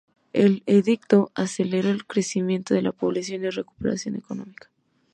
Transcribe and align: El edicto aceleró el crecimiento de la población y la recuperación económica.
El 0.33 0.63
edicto 0.65 1.29
aceleró 1.35 1.91
el 1.91 2.07
crecimiento 2.07 2.73
de 2.73 2.81
la 2.81 2.91
población 2.91 3.41
y 3.41 3.43
la 3.43 3.51
recuperación 3.51 4.15
económica. 4.15 4.67